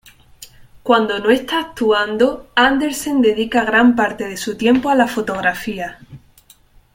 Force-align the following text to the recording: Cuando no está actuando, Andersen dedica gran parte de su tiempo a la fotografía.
Cuando 0.81 1.19
no 1.19 1.29
está 1.29 1.59
actuando, 1.59 2.47
Andersen 2.55 3.21
dedica 3.21 3.63
gran 3.63 3.95
parte 3.95 4.27
de 4.27 4.35
su 4.35 4.57
tiempo 4.57 4.89
a 4.89 4.95
la 4.95 5.07
fotografía. 5.07 5.99